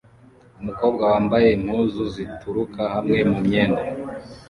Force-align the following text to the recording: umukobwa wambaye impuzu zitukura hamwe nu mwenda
umukobwa 0.61 1.01
wambaye 1.11 1.47
impuzu 1.57 2.01
zitukura 2.13 2.83
hamwe 2.93 3.17
nu 3.29 3.37
mwenda 3.45 3.81